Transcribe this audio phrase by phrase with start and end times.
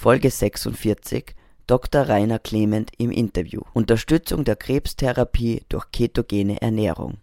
[0.00, 1.34] Folge 46
[1.66, 2.08] Dr.
[2.08, 3.60] Rainer Clement im Interview.
[3.74, 7.18] Unterstützung der Krebstherapie durch ketogene Ernährung.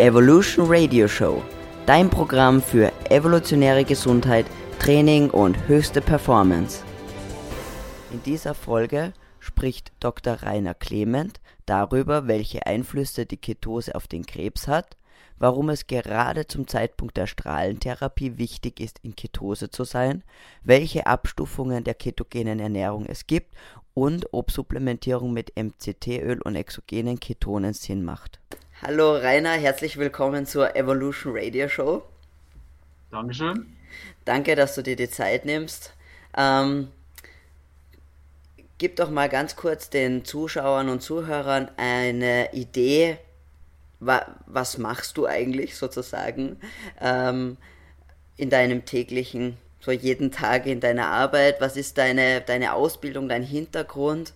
[0.00, 1.44] Evolution Radio Show.
[1.86, 4.46] Dein Programm für evolutionäre Gesundheit,
[4.80, 6.82] Training und höchste Performance.
[8.12, 10.42] In dieser Folge spricht Dr.
[10.42, 14.96] Rainer Clement darüber, welche Einflüsse die Ketose auf den Krebs hat,
[15.42, 20.22] warum es gerade zum Zeitpunkt der Strahlentherapie wichtig ist, in Ketose zu sein,
[20.62, 23.52] welche Abstufungen der ketogenen Ernährung es gibt
[23.92, 28.38] und ob Supplementierung mit MCT-Öl und exogenen Ketonen Sinn macht.
[28.82, 32.04] Hallo Rainer, herzlich willkommen zur Evolution Radio Show.
[33.10, 33.66] Dankeschön.
[34.24, 35.92] Danke, dass du dir die Zeit nimmst.
[36.36, 36.86] Ähm,
[38.78, 43.18] gib doch mal ganz kurz den Zuschauern und Zuhörern eine Idee,
[44.02, 46.58] wa was machst du eigentlich sozusagen
[47.00, 47.56] ähm,
[48.36, 53.42] in deinem täglichen, so jeden Tag in deiner Arbeit, was ist deine, deine Ausbildung, dein
[53.42, 54.34] Hintergrund?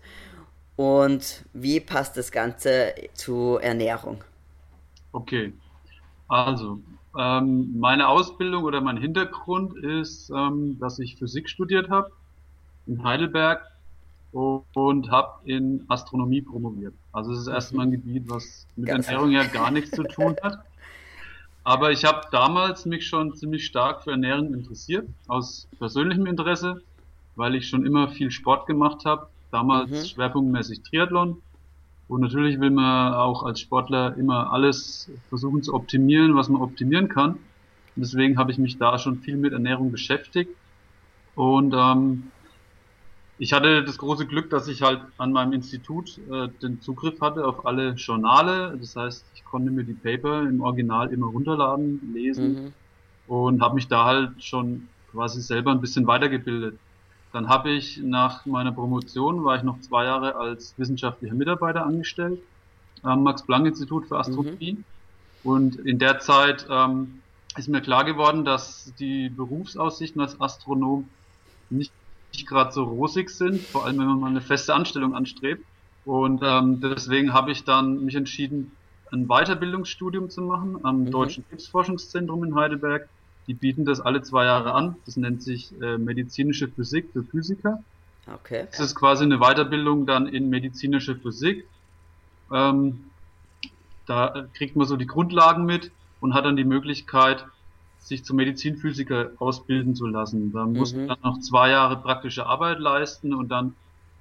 [0.76, 4.22] Und wie passt das Ganze zu Ernährung?
[5.12, 5.52] Okay,
[6.28, 6.80] also
[7.18, 12.10] ähm, meine Ausbildung oder mein Hintergrund ist, ähm, dass ich Physik studiert habe
[12.86, 13.62] in Heidelberg
[14.36, 16.92] und habe in Astronomie promoviert.
[17.12, 20.36] Also es ist erstmal ein Gebiet, was mit Ganz Ernährung ja gar nichts zu tun
[20.42, 20.58] hat.
[21.64, 26.82] Aber ich habe damals mich schon ziemlich stark für Ernährung interessiert, aus persönlichem Interesse,
[27.34, 29.28] weil ich schon immer viel Sport gemacht habe.
[29.50, 30.04] Damals mhm.
[30.04, 31.40] schwerpunktmäßig Triathlon.
[32.08, 37.08] Und natürlich will man auch als Sportler immer alles versuchen zu optimieren, was man optimieren
[37.08, 37.32] kann.
[37.32, 40.50] Und deswegen habe ich mich da schon viel mit Ernährung beschäftigt.
[41.34, 42.30] Und ähm,
[43.38, 47.46] ich hatte das große Glück, dass ich halt an meinem Institut äh, den Zugriff hatte
[47.46, 48.76] auf alle Journale.
[48.80, 52.72] Das heißt, ich konnte mir die Paper im Original immer runterladen, lesen
[53.28, 53.34] mhm.
[53.34, 56.78] und habe mich da halt schon quasi selber ein bisschen weitergebildet.
[57.32, 62.40] Dann habe ich nach meiner Promotion, war ich noch zwei Jahre als wissenschaftlicher Mitarbeiter angestellt
[63.02, 64.72] am Max-Planck-Institut für Astronomie.
[64.72, 64.84] Mhm.
[65.44, 67.20] Und in der Zeit ähm,
[67.56, 71.08] ist mir klar geworden, dass die Berufsaussichten als Astronom
[71.68, 71.92] nicht
[72.36, 75.64] nicht gerade so rosig sind, vor allem wenn man mal eine feste Anstellung anstrebt.
[76.04, 78.72] Und ähm, deswegen habe ich dann mich entschieden,
[79.12, 81.10] ein Weiterbildungsstudium zu machen am mhm.
[81.10, 83.08] Deutschen Krebsforschungszentrum in Heidelberg.
[83.46, 84.96] Die bieten das alle zwei Jahre an.
[85.06, 87.82] Das nennt sich äh, medizinische Physik für Physiker.
[88.32, 88.66] Okay.
[88.70, 91.66] Das ist quasi eine Weiterbildung dann in medizinische Physik.
[92.52, 93.04] Ähm,
[94.06, 97.46] da kriegt man so die Grundlagen mit und hat dann die Möglichkeit,
[98.06, 100.52] sich zum Medizinphysiker ausbilden zu lassen.
[100.52, 100.76] Da mhm.
[100.76, 103.74] muss man dann noch zwei Jahre praktische Arbeit leisten und dann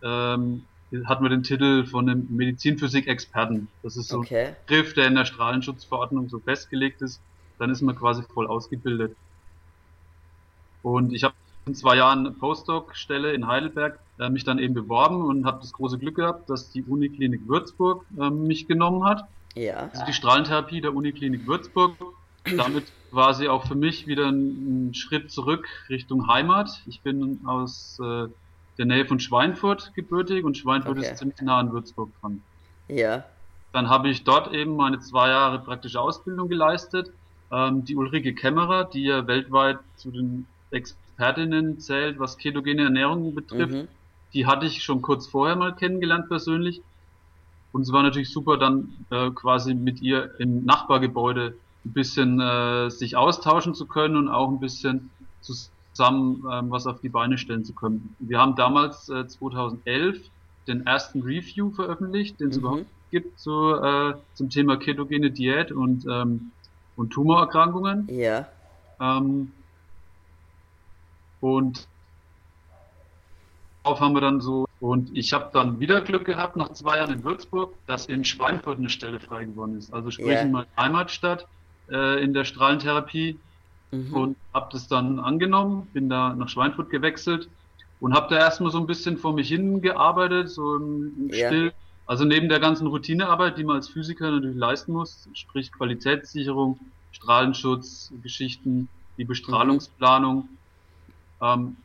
[0.03, 0.63] ähm,
[1.06, 3.68] hat man den Titel von einem Medizinphysik-Experten.
[3.84, 4.47] Das ist so okay.
[4.47, 7.22] ein Begriff, der in der Strahlenschutzverordnung so festgelegt ist.
[7.59, 9.16] Dann ist man quasi voll ausgebildet.
[10.81, 11.35] Und ich habe
[11.67, 15.73] in zwei Jahren eine Postdoc-Stelle in Heidelberg äh, mich dann eben beworben und habe das
[15.73, 19.28] große Glück gehabt, dass die Uniklinik Würzburg äh, mich genommen hat.
[19.53, 19.90] Ja.
[19.91, 21.96] Also die Strahlentherapie der Uniklinik Würzburg.
[22.58, 26.82] Damit war sie auch für mich wieder ein, ein Schritt zurück Richtung Heimat.
[26.86, 28.28] Ich bin aus äh,
[28.78, 31.12] der Nähe von Schweinfurt gebürtig und Schweinfurt okay.
[31.12, 32.42] ist ziemlich nah an Würzburg dran.
[32.88, 33.24] Ja.
[33.72, 37.12] Dann habe ich dort eben meine zwei Jahre praktische Ausbildung geleistet.
[37.52, 43.74] Ähm, die Ulrike Kämmerer, die ja weltweit zu den Expertinnen zählt, was ketogene Ernährung betrifft,
[43.74, 43.88] mhm.
[44.34, 46.82] die hatte ich schon kurz vorher mal kennengelernt persönlich.
[47.72, 52.90] Und es war natürlich super, dann äh, quasi mit ihr im Nachbargebäude ein bisschen äh,
[52.90, 57.63] sich austauschen zu können und auch ein bisschen zusammen ähm, was auf die Beine stellen
[57.63, 58.16] zu können.
[58.19, 60.19] Wir haben damals äh, 2011
[60.68, 62.62] den ersten Review veröffentlicht, den es mhm.
[62.62, 66.51] überhaupt gibt zu, äh, zum Thema ketogene Diät und, ähm,
[66.96, 68.07] und Tumorerkrankungen.
[68.12, 68.47] Ja.
[69.00, 69.52] Ähm,
[71.40, 71.88] und
[73.84, 77.13] darauf haben wir dann so, und ich habe dann wieder Glück gehabt, nach zwei Jahren
[77.13, 79.94] in Würzburg, dass in Schweinfurt eine Stelle frei geworden ist.
[79.94, 80.41] Also sprich yeah.
[80.41, 81.47] in meiner Heimatstadt
[81.90, 83.40] äh, in der Strahlentherapie
[83.91, 84.13] mhm.
[84.13, 87.49] und habe das dann angenommen, bin da nach Schweinfurt gewechselt
[87.99, 91.47] und habe da erstmal so ein bisschen vor mich hin gearbeitet, so im, ja.
[91.47, 91.73] Still.
[92.08, 96.79] Also neben der ganzen Routinearbeit, die man als Physiker natürlich leisten muss, sprich Qualitätssicherung,
[97.11, 100.47] Strahlenschutz, Geschichten, die Bestrahlungsplanung, mhm.
[101.41, 101.78] ähm,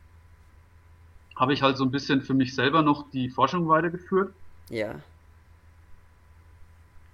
[1.35, 4.31] habe ich halt so ein bisschen für mich selber noch die Forschung weitergeführt.
[4.69, 4.95] Ja.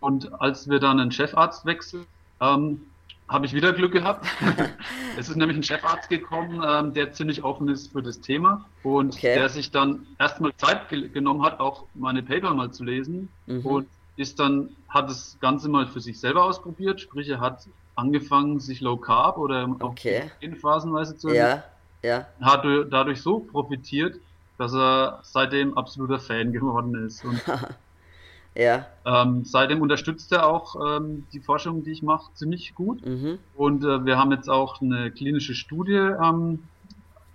[0.01, 2.05] Und als wir dann einen Chefarzt wechseln,
[2.41, 2.81] ähm,
[3.27, 4.25] habe ich wieder Glück gehabt.
[5.17, 9.15] es ist nämlich ein Chefarzt gekommen, ähm, der ziemlich offen ist für das Thema und
[9.15, 9.35] okay.
[9.35, 13.65] der sich dann erstmal Zeit ge genommen hat, auch meine Paper mal zu lesen mhm.
[13.65, 18.59] und ist dann, hat das Ganze mal für sich selber ausprobiert, sprich er hat angefangen,
[18.59, 20.31] sich Low Carb oder Okay.
[20.39, 21.29] in phasenweise zu.
[21.29, 21.63] Ja,
[22.03, 22.27] ja.
[22.41, 24.19] Hat dadurch so profitiert,
[24.57, 27.23] dass er seitdem absoluter Fan geworden ist.
[27.25, 27.41] Und
[28.57, 28.87] Ja.
[29.05, 33.05] ähm, seitdem unterstützt er auch ähm, die Forschung, die ich mache, ziemlich gut.
[33.05, 33.37] Mhm.
[33.55, 36.63] Und äh, wir haben jetzt auch eine klinische Studie ähm,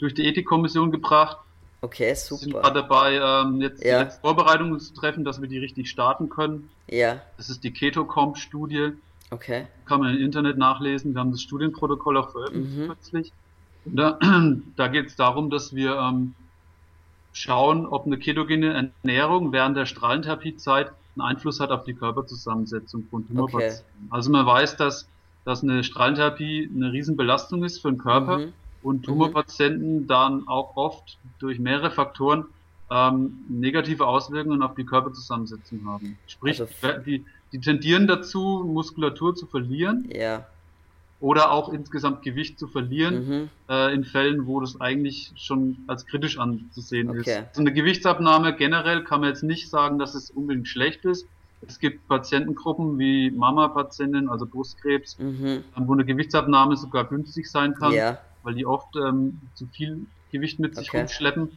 [0.01, 1.37] durch die Ethikkommission gebracht.
[1.81, 2.61] Okay, Wir sind super.
[2.63, 4.05] gerade dabei, ähm, jetzt Ja.
[4.05, 6.71] die Vorbereitungen zu treffen, dass wir die richtig starten können.
[6.89, 8.93] Ja, Das ist die Keto-Comp-Studie.
[9.31, 9.67] okay.
[9.87, 11.15] Kann man im Internet nachlesen.
[11.15, 12.87] Wir haben das Studienprotokoll auch veröffentlicht Mhm.
[12.89, 13.33] kürzlich.
[13.85, 14.19] Und da,
[14.77, 16.35] da geht es darum, dass wir ähm,
[17.33, 23.27] schauen, ob eine ketogene Ernährung während der Strahlentherapie-Zeit einen Einfluss hat auf die Körperzusammensetzung von
[23.27, 23.85] Tumorpatienten.
[24.11, 25.07] Also man weiß, dass,
[25.45, 28.53] dass eine Strahlentherapie eine Riesenbelastung ist für den Körper Mhm.
[28.83, 32.47] und Tumorpatienten dann auch oft durch mehrere Faktoren
[32.91, 36.19] ähm, negative Auswirkungen auf die Körperzusammensetzung haben.
[36.27, 40.47] Sprich, Also- die, die tendieren dazu, Muskulatur zu verlieren Ja.
[41.23, 43.49] Oder auch insgesamt Gewicht zu verlieren, Mhm.
[43.71, 47.21] äh, in Fällen, wo das eigentlich schon als kritisch anzusehen ist.
[47.29, 47.45] Okay.
[47.49, 51.27] Also eine Gewichtsabnahme generell kann man jetzt nicht sagen, dass es unbedingt schlecht ist.
[51.67, 55.63] Es gibt Patientengruppen wie Mama-Patientinnen, also Brustkrebs, Mhm.
[55.77, 58.19] wo eine Gewichtsabnahme sogar günstig sein kann, Ja.
[58.43, 60.99] weil die oft ähm, zu viel Gewicht mit sich Okay.
[60.99, 61.57] rumschleppen.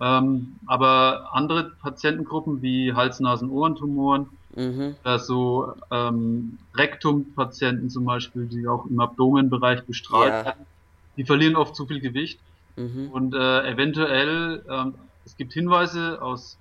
[0.00, 4.96] Ähm, aber andere Patientengruppen wie Hals-Nasen-Ohrentumoren, Mhm.
[5.04, 10.44] oder so ähm, Rektum-Patienten zum Beispiel, die auch im Abdomenbereich bestrahlt Ja.
[10.46, 10.66] werden,
[11.16, 12.40] die verlieren oft zu viel Gewicht
[12.76, 13.10] Mhm.
[13.12, 14.94] und äh, eventuell, ähm,
[15.24, 16.56] es gibt Hinweise aus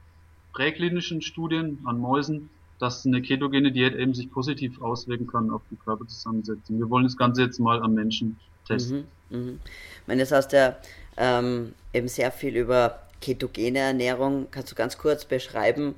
[0.53, 2.49] präklinischen Studien an Mäusen,
[2.79, 6.77] dass eine ketogene Diät eben sich positiv auswirken kann auf die Körperzusammensetzung.
[6.79, 9.07] Wir wollen das Ganze jetzt mal am Menschen testen.
[9.29, 9.37] Mhm.
[9.37, 9.59] Mhm.
[10.01, 10.75] Ich meine, das hast ja
[11.17, 14.47] ähm, eben sehr viel über ketogene Ernährung.
[14.51, 15.95] Kannst du ganz kurz beschreiben,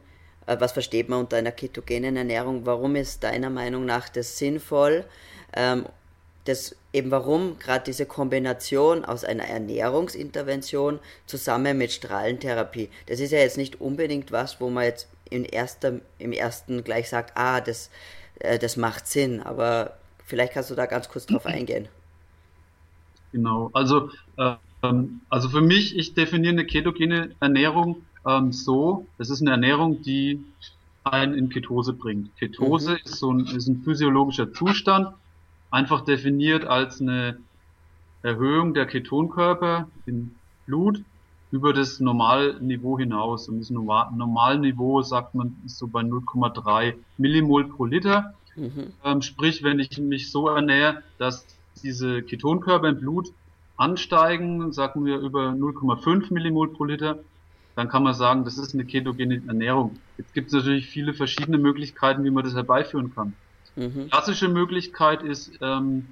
[0.48, 2.66] äh, was versteht man unter einer ketogenen Ernährung?
[2.66, 5.06] Warum ist deiner Meinung nach das sinnvoll?
[5.54, 5.86] Ähm,
[6.46, 12.90] das eben warum gerade diese Kombination aus einer Ernährungsintervention zusammen mit Strahlentherapie.
[13.06, 17.10] Das ist ja jetzt nicht unbedingt was, wo man jetzt in erster, im ersten gleich
[17.10, 17.90] sagt, ah, das,
[18.40, 19.42] äh, das macht Sinn.
[19.42, 21.88] Aber vielleicht kannst du da ganz kurz drauf eingehen.
[23.32, 23.70] Genau.
[23.74, 24.58] Also, ähm,
[25.30, 30.44] also für mich, ich definiere eine ketogene Ernährung ähm, so, es ist eine Ernährung, die
[31.04, 32.36] einen in Ketose bringt.
[32.38, 35.07] Ketose ist so ein, ist ein physiologischer Zustand,
[35.72, 37.38] einfach definiert als eine
[38.22, 40.31] Erhöhung der Ketonkörper im
[40.68, 41.01] Blut
[41.51, 43.50] über das Normalniveau hinaus.
[43.50, 48.36] Und das Norma- Normalniveau, sagt man, ist so bei 0,3 Millimol pro Liter.
[48.56, 48.94] Mhm.
[49.04, 51.45] Ähm, sprich, wenn ich mich so ernähre, dass
[51.81, 53.30] diese Ketonkörper im Blut
[53.81, 57.19] ansteigen, sagen wir über 0,5 Millimol pro Liter,
[57.75, 59.98] dann kann man sagen, das ist eine ketogene Ernährung.
[60.18, 63.33] Jetzt gibt es natürlich viele verschiedene Möglichkeiten, wie man das herbeiführen kann.
[63.75, 64.10] Mhm.
[64.10, 66.06] Klassische Möglichkeit ist ähm,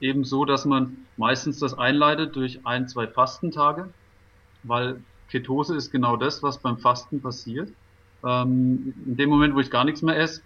[0.00, 3.90] eben so, dass man meistens das einleitet durch ein, zwei Fastentage,
[4.62, 5.00] weil
[5.30, 7.68] Ketose ist genau das, was beim Fasten passiert.
[8.24, 10.40] Ähm, in dem Moment, wo ich gar nichts mehr esse,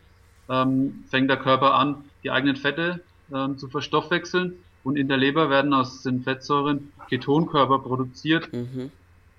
[0.49, 5.51] ähm, fängt der Körper an, die eigenen Fette ähm, zu verstoffwechseln und in der Leber
[5.51, 8.53] werden aus den Fettsäuren Ketonkörper produziert.
[8.53, 8.91] Mhm.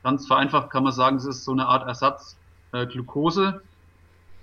[0.04, 2.38] Ganz vereinfacht kann man sagen, es ist so eine Art Ersatz
[2.72, 3.62] äh, Glucose,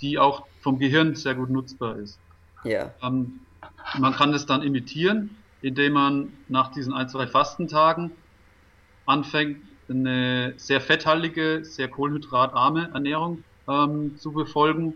[0.00, 2.18] die auch vom Gehirn sehr gut nutzbar ist.
[2.64, 2.92] Ja.
[3.02, 3.40] Ähm,
[3.98, 8.10] man kann es dann imitieren, indem man nach diesen ein, zwei Fastentagen
[9.06, 9.58] anfängt,
[9.88, 14.94] eine sehr fetthaltige, sehr kohlenhydratarme Ernährung ähm, zu befolgen.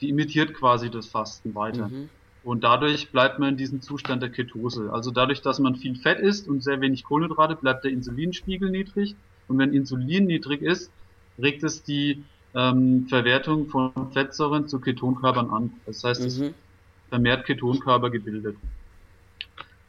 [0.00, 1.88] Die imitiert quasi das Fasten weiter.
[1.88, 2.08] Mhm.
[2.42, 4.90] Und dadurch bleibt man in diesem Zustand der Ketose.
[4.92, 9.14] Also dadurch, dass man viel Fett isst und sehr wenig Kohlenhydrate, bleibt der Insulinspiegel niedrig.
[9.48, 10.90] Und wenn Insulin niedrig ist,
[11.38, 15.72] regt es die ähm, Verwertung von Fettsäuren zu Ketonkörpern an.
[15.86, 16.54] Das heißt, es Mhm.
[17.10, 18.56] vermehrt Ketonkörper gebildet.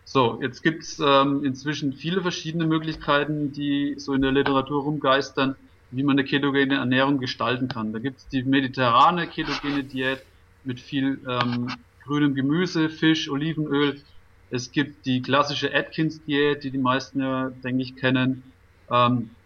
[0.04, 5.56] So, jetzt gibt's ähm, inzwischen viele verschiedene Möglichkeiten, die so in der Literatur rumgeistern,
[5.92, 7.94] wie man eine ketogene Ernährung gestalten kann.
[7.94, 10.22] Da gibt's die mediterrane ketogene Diät
[10.66, 11.68] mit viel ähm,
[12.02, 14.04] grünem Gemüse, Fisch, Olivenöl.
[14.50, 18.54] Es gibt die klassische Atkins-Diät, die die meisten ja, denke ich, kennen.
[18.92, 19.38] Ähm,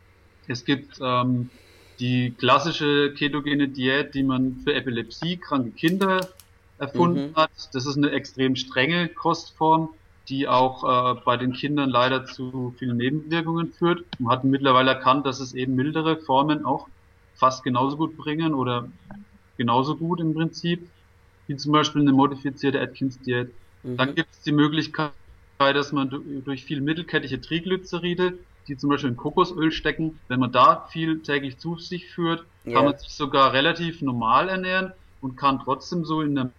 [0.47, 1.51] es gibt ähm,
[1.99, 6.33] die klassische ketogene Diät, die man für epilepsiekranke Kinder
[6.77, 7.35] erfunden Mhm.
[7.35, 7.51] hat.
[7.73, 9.89] Das ist eine extrem strenge Kostform,
[10.29, 10.83] die auch
[11.17, 14.01] äh, bei den Kindern leider zu vielen Nebenwirkungen führt.
[14.17, 16.87] Man hat mittlerweile erkannt, dass es eben mildere Formen auch
[17.33, 18.91] fast genauso gut bringen oder
[19.57, 20.91] genauso gut im Prinzip,
[21.47, 23.53] wie zum Beispiel eine modifizierte Atkins-Diät.
[23.83, 24.15] Dann Mhm.
[24.15, 25.13] gibt es die Möglichkeit,
[25.59, 30.51] dass man du- durch viel mittelkettige Triglyceride, die zum Beispiel in Kokosöl stecken, wenn man
[30.51, 32.73] da viel täglich zu sich führt, Ja.
[32.73, 36.53] kann man sich sogar relativ normal ernähren und kann trotzdem so in der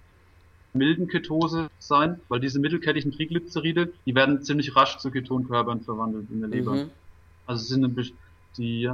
[0.72, 6.40] milden Ketose sein, weil diese mittelkettigen Triglyceride, die werden ziemlich rasch zu Ketonkörpern verwandelt in
[6.40, 6.74] der Leber.
[6.76, 6.90] Mhm.
[7.46, 7.94] Also es sind eine,
[8.56, 8.84] die,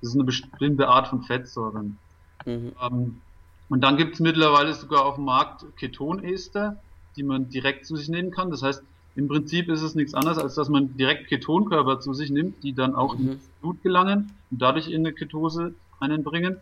[0.00, 1.98] das ist eine bestimmte Art von Fettsäuren.
[2.46, 2.72] Mhm.
[2.80, 3.22] Ähm,
[3.70, 6.76] und dann gibt es mittlerweile sogar auf dem Markt Ketonester,
[7.16, 8.50] die man direkt zu sich nehmen kann.
[8.50, 8.82] Das heißt,
[9.14, 12.74] im Prinzip ist es nichts anderes, als dass man direkt Ketonkörper zu sich nimmt, die
[12.74, 13.32] dann auch mhm.
[13.32, 16.56] ins Blut gelangen und dadurch in eine Ketose einen bringen.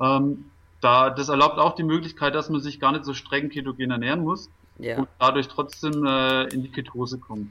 [0.00, 0.46] Ähm,
[0.80, 4.20] da, das erlaubt auch die Möglichkeit, dass man sich gar nicht so streng ketogen ernähren
[4.20, 4.48] muss
[4.78, 4.98] ja.
[4.98, 7.50] und dadurch trotzdem äh, in die Ketose kommt.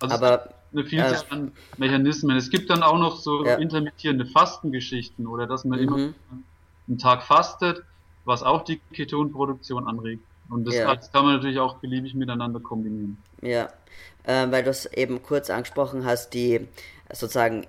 [0.00, 2.36] Also Aber eine Vielzahl äh, an Mechanismen.
[2.36, 3.56] Es gibt dann auch noch so ja.
[3.56, 5.84] intermittierende Fastengeschichten oder dass man mhm.
[5.84, 5.96] immer
[6.88, 7.82] einen Tag fastet,
[8.26, 10.22] was auch die Ketonproduktion anregt.
[10.50, 10.94] Und das, ja.
[10.94, 13.16] kann man natürlich auch beliebig miteinander kombinieren.
[13.40, 13.70] Ja,
[14.24, 16.68] äh, weil du es eben kurz angesprochen hast, die
[17.12, 17.66] sozusagen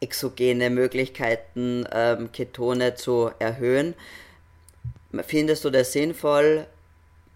[0.00, 3.94] exogene Möglichkeiten, ähm, Ketone zu erhöhen.
[5.22, 6.66] Findest du das sinnvoll,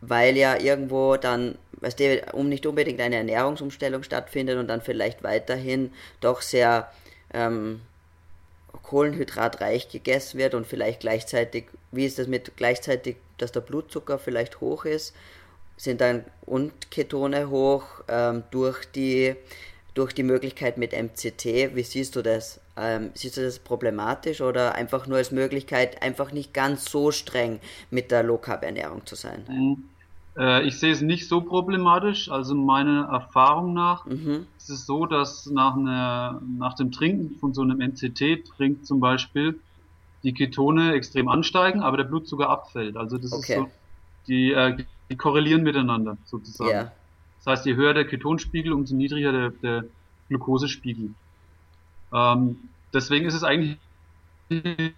[0.00, 5.22] weil ja irgendwo dann, weißt du, um nicht unbedingt eine Ernährungsumstellung stattfindet und dann vielleicht
[5.22, 6.90] weiterhin doch sehr
[7.32, 7.80] ähm,
[8.82, 14.60] kohlenhydratreich gegessen wird und vielleicht gleichzeitig, wie ist das mit gleichzeitig, dass der Blutzucker vielleicht
[14.60, 15.14] hoch ist,
[15.76, 19.36] sind dann und Ketone hoch ähm, durch die
[19.94, 21.74] durch die Möglichkeit mit MCT.
[21.74, 22.60] Wie siehst du das?
[22.76, 27.58] Ähm, siehst du das problematisch oder einfach nur als Möglichkeit, einfach nicht ganz so streng
[27.90, 29.44] mit der Low Carb Ernährung zu sein?
[29.48, 29.88] Mhm.
[30.38, 32.30] Äh, ich sehe es nicht so problematisch.
[32.30, 34.46] Also meiner Erfahrung nach mhm.
[34.56, 39.58] ist es so, dass nach, einer, nach dem Trinken von so einem MCT-Trink zum Beispiel
[40.22, 42.96] die Ketone extrem ansteigen, aber der Blutzucker abfällt.
[42.96, 43.52] Also das okay.
[43.52, 43.70] ist so,
[44.28, 44.76] die, äh,
[45.10, 46.70] die korrelieren miteinander sozusagen.
[46.70, 46.92] Ja.
[47.38, 49.84] Das heißt, je höher der Ketonspiegel, umso niedriger der, der
[50.28, 51.10] Glukosespiegel.
[52.12, 52.56] Ähm,
[52.92, 53.78] deswegen ist es eigentlich
[54.50, 54.92] eine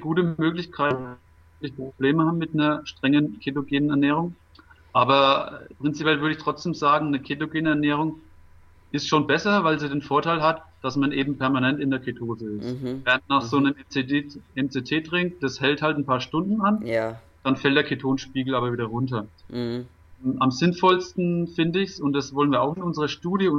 [0.00, 0.96] gute Möglichkeit,
[1.60, 4.34] wenn Probleme haben mit einer strengen ketogenen Ernährung,
[4.92, 8.20] aber prinzipiell würde ich trotzdem sagen, eine ketogene Ernährung
[8.90, 12.46] ist schon besser, weil sie den Vorteil hat, dass man eben permanent in der Ketose
[12.52, 12.82] ist.
[12.82, 13.02] Mhm.
[13.04, 13.46] Während nach mhm.
[13.46, 17.20] so einem MCT, MCT trinkt, das hält halt ein paar Stunden an, ja.
[17.44, 19.26] dann fällt der Ketonspiegel aber wieder runter.
[19.48, 19.86] Mhm.
[20.38, 23.50] Am sinnvollsten finde ich es, und das wollen wir auch in unserer Studie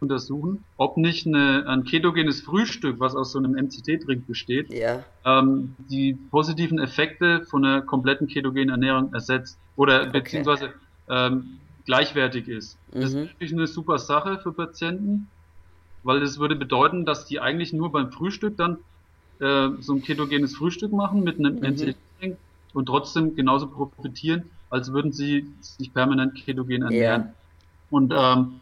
[0.00, 5.04] untersuchen, ob nicht eine, ein ketogenes Frühstück, was aus so einem MCT-Drink besteht, ja.
[5.24, 10.20] ähm, die positiven Effekte von einer kompletten ketogenen Ernährung ersetzt oder okay.
[10.20, 10.74] beziehungsweise
[11.08, 12.78] ähm, gleichwertig ist.
[12.92, 13.00] Mhm.
[13.00, 15.28] Das ist natürlich eine super Sache für Patienten,
[16.02, 18.78] weil das würde bedeuten, dass die eigentlich nur beim Frühstück dann
[19.40, 21.62] äh, so ein ketogenes Frühstück machen mit einem mhm.
[21.62, 22.36] MCT-Drink
[22.74, 27.22] und trotzdem genauso profitieren, als würden sie sich permanent ketogen ernähren.
[27.22, 27.34] Ja.
[27.90, 28.60] Und ähm,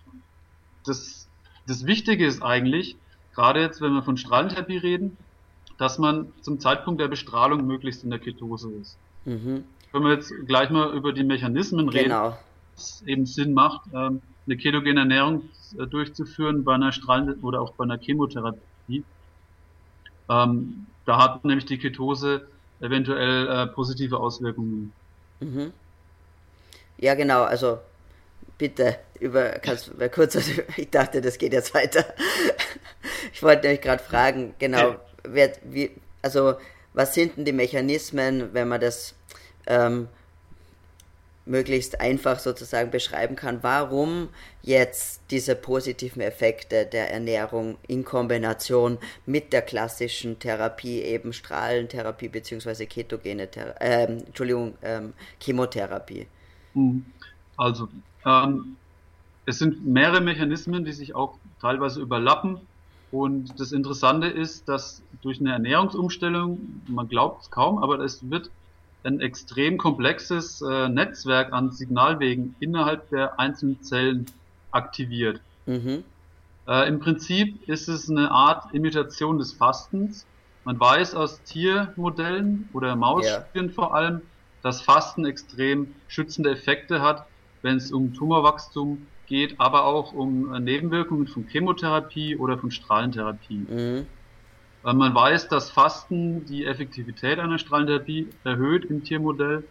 [0.84, 1.28] das,
[1.66, 2.96] das Wichtige ist eigentlich,
[3.34, 5.16] gerade jetzt, wenn wir von Strahlentherapie reden,
[5.78, 8.96] dass man zum Zeitpunkt der Bestrahlung möglichst in der Ketose ist.
[9.24, 9.64] Mhm.
[9.92, 12.38] Wenn wir jetzt gleich mal über die Mechanismen reden, genau.
[12.76, 15.48] es eben Sinn macht, ähm, eine ketogene Ernährung
[15.78, 19.04] äh, durchzuführen bei einer Strahlen- oder auch bei einer Chemotherapie.
[20.28, 22.46] Ähm, da hat nämlich die Ketose
[22.80, 24.92] eventuell äh, positive Auswirkungen.
[25.40, 25.72] Mhm.
[26.98, 27.78] Ja, genau, also
[28.62, 30.36] bitte, über, kannst du kurz,
[30.76, 32.04] ich dachte, das geht jetzt weiter.
[33.32, 35.90] Ich wollte nämlich gerade fragen, genau, wer, wie,
[36.22, 36.54] also
[36.94, 39.16] was sind denn die Mechanismen, wenn man das
[39.66, 40.06] ähm,
[41.44, 44.28] möglichst einfach sozusagen beschreiben kann, warum
[44.62, 52.86] jetzt diese positiven Effekte der Ernährung in Kombination mit der klassischen Therapie, eben Strahlentherapie beziehungsweise
[52.86, 56.28] ketogene Therapie, äh, Entschuldigung, ähm, Chemotherapie.
[56.74, 57.06] Mhm.
[57.56, 57.88] Also,
[58.24, 58.76] ähm,
[59.46, 62.60] es sind mehrere Mechanismen, die sich auch teilweise überlappen.
[63.10, 68.50] Und das Interessante ist, dass durch eine Ernährungsumstellung, man glaubt es kaum, aber es wird
[69.04, 74.26] ein extrem komplexes äh, Netzwerk an Signalwegen innerhalb der einzelnen Zellen
[74.70, 75.40] aktiviert.
[75.66, 76.04] Mhm.
[76.68, 80.24] Äh, Im Prinzip ist es eine Art Imitation des Fastens.
[80.64, 83.74] Man weiß aus Tiermodellen oder Mausstudien yeah.
[83.74, 84.22] vor allem,
[84.62, 87.26] dass Fasten extrem schützende Effekte hat,
[87.62, 93.66] wenn es um Tumorwachstum geht, aber auch um äh, Nebenwirkungen von Chemotherapie oder von Strahlentherapie.
[93.68, 94.06] Mhm.
[94.84, 99.62] Man weiß, dass Fasten die Effektivität einer Strahlentherapie erhöht im Tiermodell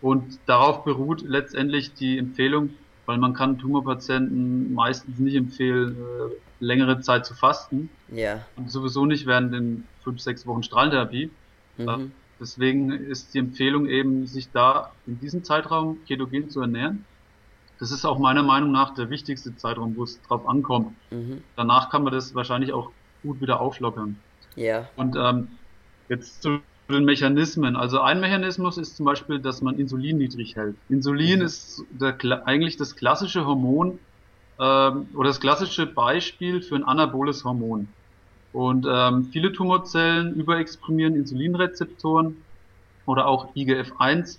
[0.00, 2.70] und darauf beruht letztendlich die Empfehlung,
[3.06, 7.88] weil man kann Tumorpatienten meistens nicht empfehlen, äh, längere Zeit zu fasten.
[8.08, 8.44] Ja.
[8.56, 11.30] Und sowieso nicht während den fünf, sechs Wochen Strahlentherapie.
[11.78, 12.10] Mhm.
[12.40, 17.04] Deswegen ist die Empfehlung eben, sich da in diesem Zeitraum ketogen zu ernähren.
[17.82, 20.94] Das ist auch meiner Meinung nach der wichtigste Zeitraum, wo es drauf ankommt.
[21.10, 21.42] Mhm.
[21.56, 22.92] Danach kann man das wahrscheinlich auch
[23.24, 24.20] gut wieder auflockern.
[24.54, 24.88] Ja.
[24.94, 25.48] Und ähm,
[26.08, 27.74] jetzt zu den Mechanismen.
[27.74, 30.76] Also ein Mechanismus ist zum Beispiel, dass man Insulin niedrig hält.
[30.88, 31.44] Insulin mhm.
[31.44, 33.98] ist der, eigentlich das klassische Hormon
[34.60, 37.88] ähm, oder das klassische Beispiel für ein anaboles Hormon.
[38.52, 42.36] Und ähm, viele Tumorzellen überexprimieren Insulinrezeptoren
[43.06, 44.38] oder auch IGF-1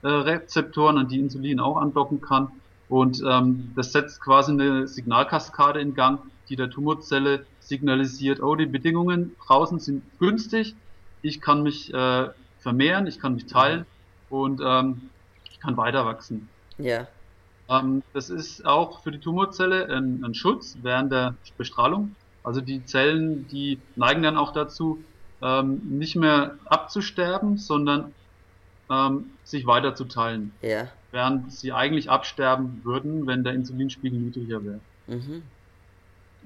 [0.00, 2.48] äh, Rezeptoren, an die Insulin auch andocken kann.
[2.88, 8.66] Und ähm, das setzt quasi eine Signalkaskade in Gang, die der Tumorzelle signalisiert, oh, die
[8.66, 10.74] Bedingungen draußen sind günstig,
[11.20, 12.28] ich kann mich äh,
[12.60, 13.84] vermehren, ich kann mich teilen
[14.30, 15.10] und ähm,
[15.50, 16.48] ich kann weiter wachsen.
[16.78, 17.06] Ja.
[17.68, 22.14] Ähm, das ist auch für die Tumorzelle ein, ein, Schutz während der Bestrahlung.
[22.42, 25.02] Also die Zellen, die neigen dann auch dazu,
[25.42, 28.14] ähm, nicht mehr abzusterben, sondern
[28.90, 30.52] ähm, sich weiter zu teilen.
[30.62, 30.88] Ja.
[31.10, 34.80] Während sie eigentlich absterben würden, wenn der Insulinspiegel niedriger wäre.
[35.06, 35.42] Mhm.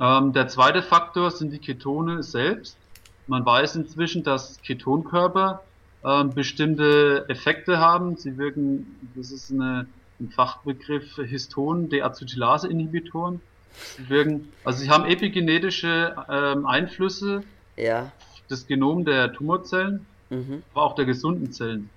[0.00, 2.78] Ähm, der zweite Faktor sind die Ketone selbst.
[3.26, 5.60] Man weiß inzwischen, dass Ketonkörper
[6.04, 8.16] ähm, bestimmte Effekte haben.
[8.16, 9.86] Sie wirken, das ist eine,
[10.20, 13.40] ein Fachbegriff, Histon-Deacetylase-Inhibitoren.
[13.96, 17.44] Sie wirken, also sie haben epigenetische ähm, Einflüsse
[17.76, 18.10] ja.
[18.48, 20.62] das Genom der Tumorzellen, mhm.
[20.72, 21.90] aber auch der gesunden Zellen.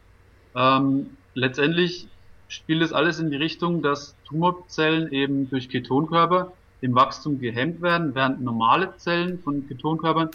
[0.55, 2.07] Ähm, letztendlich
[2.55, 8.15] spielt es alles in die Richtung, dass Tumorzellen eben durch Ketonkörper im Wachstum gehemmt werden,
[8.15, 10.29] während normale Zellen von Ketonkörpern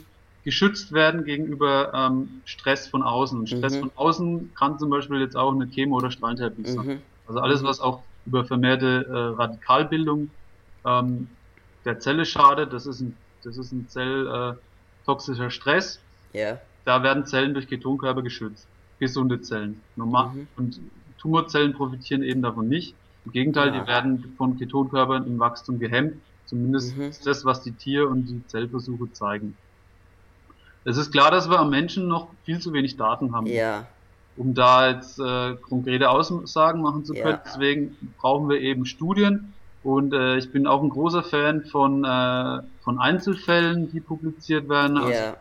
[0.44, 3.38] geschützt werden gegenüber ähm, Stress von außen.
[3.38, 3.80] Und Stress mhm.
[3.80, 6.86] von außen kann zum Beispiel jetzt auch eine Chemo- oder Strahlentherapie sein.
[6.86, 6.98] Mhm.
[7.26, 10.30] Also alles, was auch über vermehrte äh, Radikalbildung
[10.84, 11.28] ähm,
[11.84, 16.00] der Zelle schadet, das ist ein, das ist ein zelltoxischer äh, Stress.
[16.32, 16.58] Ja.
[16.84, 18.66] Da werden Zellen durch Ketonkörper geschützt.
[18.98, 19.80] Gesunde Zellen.
[19.96, 20.28] Normal.
[20.34, 20.48] Mhm.
[20.56, 20.80] Und
[21.20, 22.94] Tumorzellen profitieren eben davon nicht.
[23.24, 23.80] Im Gegenteil, ja.
[23.80, 26.14] die werden von Ketonkörpern im Wachstum gehemmt.
[26.46, 27.04] Zumindest mhm.
[27.04, 29.56] ist das, was die Tier- und die Zellversuche zeigen.
[30.84, 33.46] Es ist klar, dass wir am Menschen noch viel zu wenig Daten haben.
[33.46, 33.86] Ja.
[34.36, 37.28] Um da jetzt äh, konkrete Aussagen machen zu können.
[37.28, 37.42] Ja.
[37.44, 39.52] Deswegen brauchen wir eben Studien.
[39.82, 44.96] Und äh, ich bin auch ein großer Fan von, äh, von Einzelfällen, die publiziert werden.
[44.96, 45.36] Also ja.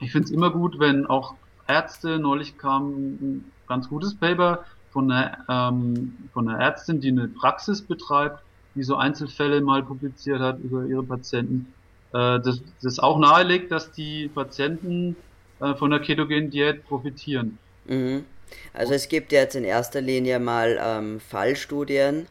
[0.00, 1.34] Ich finde es immer gut, wenn auch
[1.66, 7.28] Ärzte, neulich kam ein ganz gutes Paper von einer, ähm, von einer Ärztin, die eine
[7.28, 8.38] Praxis betreibt,
[8.74, 11.74] die so Einzelfälle mal publiziert hat über ihre Patienten
[12.14, 15.16] äh, das, das auch nahelegt, dass die Patienten
[15.60, 17.58] äh, von der ketogenen Diät profitieren.
[17.86, 18.24] Mhm.
[18.72, 22.26] Also es gibt jetzt in erster Linie mal ähm, Fallstudien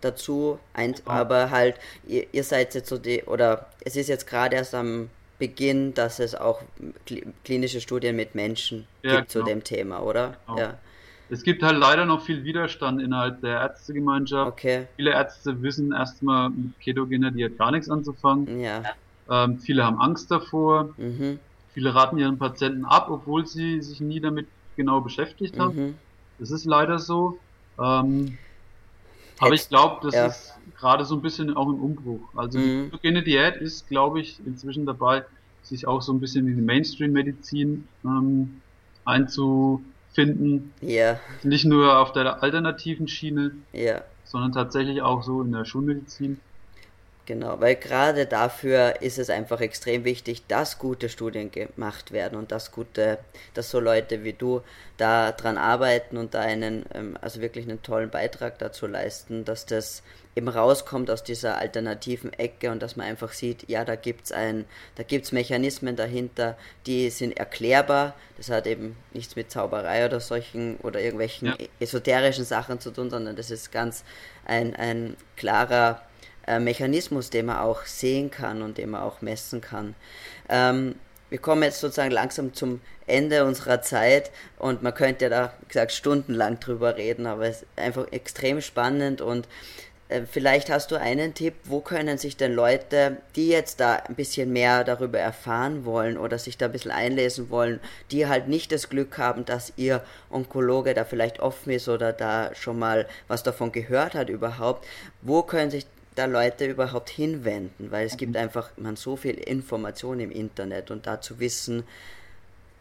[0.00, 1.00] dazu, ein, ja.
[1.04, 1.76] aber halt,
[2.08, 6.18] ihr, ihr, seid jetzt so die, oder es ist jetzt gerade erst am Beginn, dass
[6.18, 6.62] es auch
[7.44, 9.44] klinische Studien mit Menschen ja, gibt genau.
[9.44, 10.36] zu dem Thema, oder?
[10.46, 10.58] Genau.
[10.58, 10.78] Ja.
[11.30, 14.50] Es gibt halt leider noch viel Widerstand innerhalb der Ärztegemeinschaft.
[14.52, 14.88] Okay.
[14.96, 18.60] Viele Ärzte wissen erstmal mit ketogener Diät gar nichts anzufangen.
[18.60, 18.82] Ja.
[19.30, 20.90] Ähm, viele haben Angst davor.
[20.96, 21.38] Mhm.
[21.72, 25.76] Viele raten ihren Patienten ab, obwohl sie sich nie damit genau beschäftigt haben.
[25.76, 25.94] Mhm.
[26.40, 27.38] Das ist leider so.
[27.78, 28.38] Ähm,
[29.38, 30.26] aber ich glaube, das ja.
[30.26, 32.20] ist gerade so ein bisschen auch im Umbruch.
[32.34, 32.62] Also mhm.
[32.62, 35.24] die ketogene Diät ist, glaube ich, inzwischen dabei,
[35.62, 38.60] sich auch so ein bisschen in die Mainstream-Medizin ähm,
[40.10, 40.72] einzufinden.
[40.80, 41.20] Ja.
[41.42, 44.02] Nicht nur auf der alternativen Schiene, ja.
[44.24, 46.40] sondern tatsächlich auch so in der Schulmedizin.
[47.30, 52.50] Genau, weil gerade dafür ist es einfach extrem wichtig, dass gute Studien gemacht werden und
[52.50, 53.18] dass gute,
[53.54, 54.62] dass so Leute wie du
[54.96, 59.64] da dran arbeiten und da einen, ähm, also wirklich einen tollen Beitrag dazu leisten, dass
[59.64, 60.02] das
[60.34, 64.64] eben rauskommt aus dieser alternativen Ecke und dass man einfach sieht, ja, da gibt's ein,
[64.96, 68.16] da gibt's Mechanismen dahinter, die sind erklärbar.
[68.38, 71.56] Das hat eben nichts mit Zauberei oder solchen oder irgendwelchen ja.
[71.78, 74.02] esoterischen Sachen zu tun, sondern das ist ganz
[74.44, 76.02] ein, ein klarer
[76.58, 79.94] Mechanismus, den man auch sehen kann und den man auch messen kann.
[80.48, 80.96] Ähm,
[81.28, 85.68] wir kommen jetzt sozusagen langsam zum Ende unserer Zeit und man könnte ja da, wie
[85.68, 89.46] gesagt, stundenlang drüber reden, aber es ist einfach extrem spannend und
[90.10, 94.16] äh, vielleicht hast du einen Tipp, wo können sich denn Leute, die jetzt da ein
[94.16, 98.72] bisschen mehr darüber erfahren wollen oder sich da ein bisschen einlesen wollen, die halt nicht
[98.72, 103.44] das Glück haben, dass ihr Onkologe da vielleicht offen ist oder da schon mal was
[103.44, 104.86] davon gehört hat überhaupt,
[105.22, 105.86] wo können sich
[106.20, 108.40] da Leute überhaupt hinwenden, weil es gibt mhm.
[108.40, 111.84] einfach man so viel Information im Internet und da zu wissen,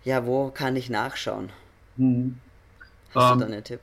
[0.04, 1.50] ja, wo kann ich nachschauen?
[1.98, 2.38] Mhm.
[3.14, 3.80] Hast ähm, du da einen Tipp?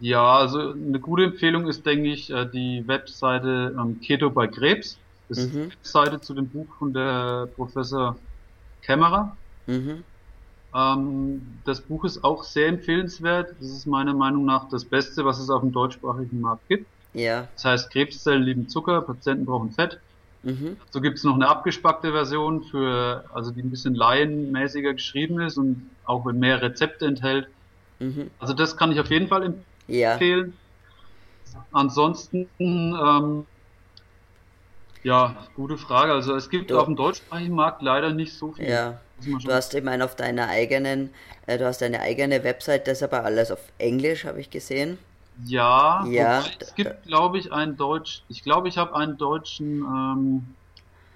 [0.00, 4.98] Ja, also eine gute Empfehlung ist, denke ich, äh, die Webseite ähm, Keto bei Krebs.
[5.28, 5.44] Das mhm.
[5.44, 8.16] ist die Webseite zu dem Buch von der Professor
[8.82, 9.36] Kämmerer.
[9.66, 10.04] Mhm.
[10.74, 13.54] Ähm, das Buch ist auch sehr empfehlenswert.
[13.58, 16.86] Das ist meiner Meinung nach das Beste, was es auf dem deutschsprachigen Markt gibt.
[17.14, 17.48] Ja.
[17.54, 20.00] Das heißt, Krebszellen lieben Zucker, Patienten brauchen Fett.
[20.42, 20.76] Mhm.
[20.90, 25.56] So gibt es noch eine abgespackte Version für, also die ein bisschen laienmäßiger geschrieben ist
[25.56, 27.48] und auch mehr Rezepte enthält.
[27.98, 28.30] Mhm.
[28.38, 29.54] Also das kann ich auf jeden Fall
[29.88, 30.52] empfehlen.
[30.52, 31.66] Ja.
[31.72, 33.46] Ansonsten, ähm,
[35.02, 36.12] ja, gute Frage.
[36.12, 38.68] Also es gibt du, auf dem deutschsprachigen Markt leider nicht so viel.
[38.68, 39.00] Ja.
[39.24, 41.10] Du hast, ich meine, auf deiner eigenen,
[41.46, 44.98] äh, du hast deine eigene Website, das ist aber alles auf Englisch, habe ich gesehen.
[45.44, 50.46] Ja, ja es gibt, glaube ich, einen Deutsch, ich glaube, ich habe einen deutschen, ähm,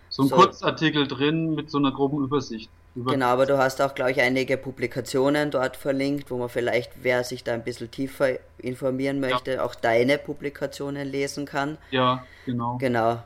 [0.09, 0.37] so einen so.
[0.37, 2.70] Kurzartikel drin mit so einer groben Übersicht.
[2.94, 6.90] Über genau, aber du hast auch, glaube ich, einige Publikationen dort verlinkt, wo man vielleicht,
[7.02, 9.64] wer sich da ein bisschen tiefer informieren möchte, ja.
[9.64, 11.78] auch deine Publikationen lesen kann.
[11.90, 12.78] Ja, genau.
[12.78, 13.22] Genau.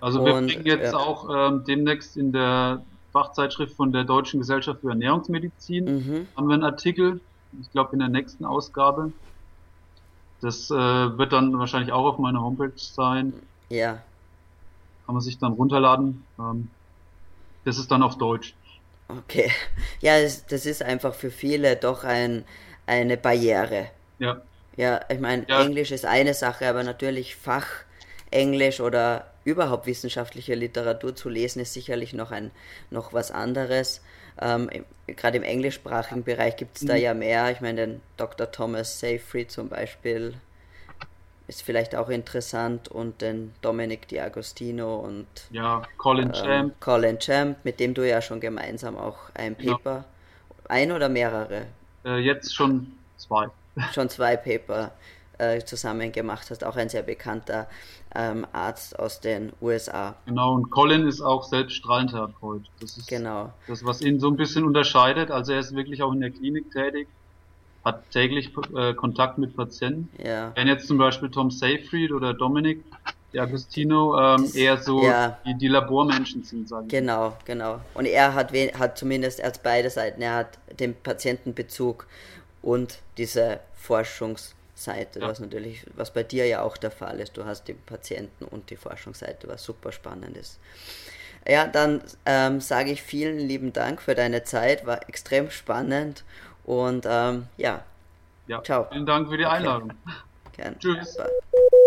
[0.00, 0.98] Also wir Und, bringen jetzt ja.
[0.98, 6.26] auch ähm, demnächst in der Fachzeitschrift von der Deutschen Gesellschaft für Ernährungsmedizin mhm.
[6.36, 7.20] haben wir einen Artikel,
[7.60, 9.12] ich glaube in der nächsten Ausgabe.
[10.40, 13.32] Das äh, wird dann wahrscheinlich auch auf meiner Homepage sein.
[13.68, 14.02] Ja.
[15.06, 16.24] Kann man sich dann runterladen.
[16.38, 16.70] Ähm,
[17.64, 18.54] das ist dann auf Deutsch.
[19.08, 19.50] Okay.
[20.00, 22.44] Ja, das, das ist einfach für viele doch ein,
[22.86, 23.88] eine Barriere.
[24.18, 24.42] Ja.
[24.76, 25.62] Ja, ich meine, ja.
[25.62, 32.12] Englisch ist eine Sache, aber natürlich Fachenglisch oder überhaupt wissenschaftliche Literatur zu lesen, ist sicherlich
[32.12, 32.52] noch ein
[32.90, 34.02] noch was anderes.
[34.40, 34.70] Ähm,
[35.06, 37.00] Gerade im englischsprachigen Bereich gibt es da mhm.
[37.00, 37.50] ja mehr.
[37.50, 38.50] Ich meine, den Dr.
[38.50, 40.34] Thomas Seyfried zum Beispiel
[41.48, 46.80] ist vielleicht auch interessant und den Dominic D'Agostino und ja, Colin ähm, Champ.
[46.80, 50.04] Colin Champ, mit dem du ja schon gemeinsam auch ein Paper, ja.
[50.68, 51.66] ein oder mehrere?
[52.04, 53.48] Äh, jetzt schon zwei.
[53.94, 54.92] Schon zwei Paper
[55.38, 57.68] äh, zusammen gemacht hast, auch ein sehr bekannter
[58.14, 60.14] ähm, Arzt aus den USA.
[60.26, 62.62] Genau, und Colin ist auch selbst Strahlentherapeut.
[62.80, 63.52] Das ist genau.
[63.66, 65.30] das, was ihn so ein bisschen unterscheidet.
[65.30, 67.08] Also er ist wirklich auch in der Klinik tätig,
[67.84, 70.08] hat täglich äh, Kontakt mit Patienten.
[70.22, 70.52] Ja.
[70.54, 72.82] Wenn jetzt zum Beispiel Tom Seyfried oder Dominik
[73.32, 75.38] die Agostino ähm, eher so ja.
[75.44, 76.88] die, die Labormenschen sind, sagen.
[76.88, 77.80] Genau, genau.
[77.92, 80.22] Und er hat, hat zumindest erst beide Seiten.
[80.22, 82.06] Er hat den Patientenbezug
[82.62, 85.28] und diese Forschungs- Seite, ja.
[85.28, 87.36] was natürlich, was bei dir ja auch der Fall ist.
[87.36, 90.60] Du hast die Patienten- und die Forschungsseite, was super spannend ist.
[91.46, 96.24] Ja, dann ähm, sage ich vielen lieben Dank für deine Zeit, war extrem spannend
[96.64, 97.82] und ähm, ja.
[98.46, 98.62] ja.
[98.62, 98.86] Ciao.
[98.90, 99.92] Vielen Dank für die Einladung.
[100.48, 100.72] Okay.
[100.78, 101.16] Tschüss.
[101.16, 101.78] Bye.